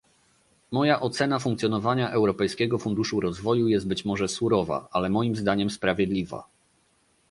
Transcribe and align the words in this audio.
Moja 0.71 0.99
ocena 1.01 1.39
funkcjonowania 1.39 2.09
Europejskiego 2.09 2.77
Funduszu 2.79 3.19
Rozwoju 3.19 3.67
jest 3.67 3.87
być 3.87 4.05
może 4.05 4.27
surowa, 4.27 4.87
ale 4.91 5.09
moim 5.09 5.35
zdaniem 5.35 5.69
sprawiedliwa 5.69 6.47